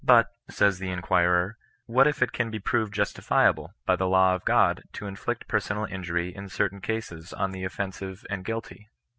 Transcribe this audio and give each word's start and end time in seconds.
But, 0.03 0.31
says 0.49 0.79
the 0.79 0.89
in 0.89 1.03
quirer 1.03 1.57
—"what 1.95 2.07
if 2.07 2.23
it 2.23 2.31
can 2.31 2.49
be 2.49 2.57
proved 2.57 2.91
justifiable, 2.91 3.75
by 3.85 3.95
the 3.97 4.07
law 4.07 4.33
of 4.33 4.43
God, 4.45 4.81
to 4.93 5.05
inflict 5.05 5.47
personal 5.47 5.85
injury 5.85 6.35
in 6.35 6.49
certain 6.49 6.81
cases 6.81 7.33
on 7.33 7.51
the 7.51 7.63
offensive 7.63 8.25
and 8.27 8.43
guilty 8.43 8.89